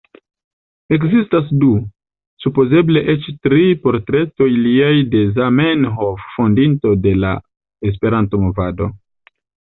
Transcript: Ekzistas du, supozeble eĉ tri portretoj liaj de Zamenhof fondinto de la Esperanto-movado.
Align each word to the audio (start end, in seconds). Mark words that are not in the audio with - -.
Ekzistas 0.95 1.51
du, 1.63 1.67
supozeble 2.45 3.03
eĉ 3.15 3.27
tri 3.49 3.67
portretoj 3.83 4.49
liaj 4.63 4.89
de 5.13 5.23
Zamenhof 5.37 6.25
fondinto 6.39 6.97
de 7.05 7.15
la 7.27 7.37
Esperanto-movado. 7.93 8.91